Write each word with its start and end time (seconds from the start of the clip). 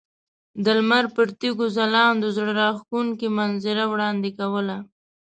د 0.63 0.65
لمر 0.77 1.05
پر 1.15 1.27
تیږو 1.39 1.65
ځلیدو 1.75 2.27
زړه 2.37 2.51
راښکونکې 2.61 3.27
منظره 3.37 3.83
وړاندې 3.93 4.29
کوله. 4.39 4.77